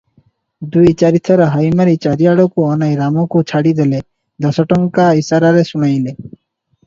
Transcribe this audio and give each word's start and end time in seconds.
ଦୁଇ 0.75 0.93
ଚାରିଥର 1.01 1.45
ହାଇ 1.55 1.67
ମାରି 1.81 1.93
ଚାରିଆଡକୁ 2.05 2.65
ଅନାଇ 2.75 2.97
ରାମାକୁ 3.01 3.43
ଛାଡିଦେଲେ 3.51 4.01
ଦଶଟଙ୍କା 4.47 5.05
ଇଶାରାରେ 5.23 5.67
ଶୁଣାଇଲେ। 5.73 6.15